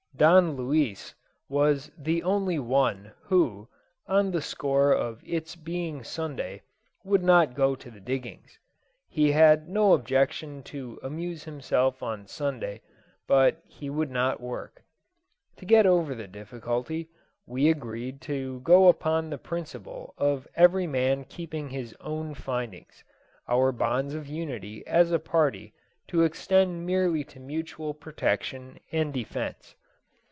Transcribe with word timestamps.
Don 0.17 0.55
Luis 0.55 1.15
was 1.49 1.89
the 1.97 2.21
only 2.21 2.59
one 2.59 3.11
who, 3.23 3.67
on 4.05 4.29
the 4.29 4.41
score 4.41 4.91
of 4.93 5.19
its 5.25 5.55
being 5.55 6.03
Sunday, 6.03 6.61
would 7.03 7.23
not 7.23 7.55
go 7.55 7.73
to 7.75 7.89
the 7.89 7.99
diggings. 7.99 8.59
He 9.09 9.31
had 9.31 9.67
no 9.67 9.93
objection 9.93 10.61
to 10.63 10.99
amuse 11.01 11.45
himself 11.45 12.03
on 12.03 12.27
Sunday, 12.27 12.83
but 13.25 13.63
he 13.65 13.89
would 13.89 14.11
not 14.11 14.39
work. 14.39 14.83
To 15.57 15.65
get 15.65 15.87
over 15.87 16.13
the 16.13 16.27
difficulty, 16.27 17.09
we 17.47 17.67
agreed 17.71 18.21
to 18.21 18.59
go 18.59 18.89
upon 18.89 19.31
the 19.31 19.39
principle 19.39 20.13
of 20.19 20.47
every 20.55 20.85
man 20.85 21.23
keeping 21.23 21.69
his 21.69 21.95
own 21.99 22.35
findings, 22.35 23.03
our 23.47 23.71
bonds 23.71 24.13
of 24.13 24.27
unity 24.27 24.85
as 24.85 25.11
a 25.11 25.17
party 25.17 25.73
to 26.09 26.21
extend 26.21 26.85
merely 26.85 27.23
to 27.23 27.39
mutual 27.39 27.95
protection 27.95 28.77
and 28.91 29.11
defence. 29.15 29.73